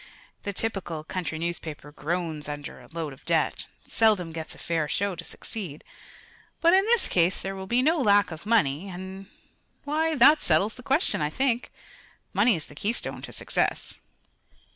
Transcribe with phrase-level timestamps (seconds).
[0.41, 4.87] The typical country newspaper groans under a load of debt and seldom gets a fair
[4.87, 5.83] show to succeed;
[6.59, 9.27] but in this case there will be no lack of money, and
[9.83, 11.71] why, that settles the question, I think.
[12.33, 13.99] Money is the keystone to success."